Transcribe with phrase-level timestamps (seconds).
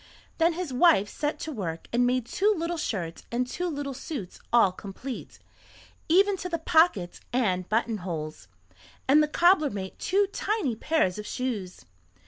[0.39, 4.39] Then his wife set to work and made two little shirts and two little suits
[4.51, 5.37] all complete,
[6.09, 8.47] even to the pockets and buttonholes,
[9.07, 11.85] and the cobbler made two tiny pairs of shoes.